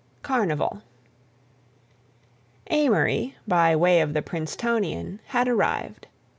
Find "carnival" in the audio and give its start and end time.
0.23-0.81